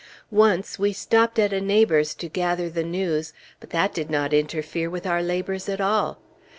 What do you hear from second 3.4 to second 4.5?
but that did not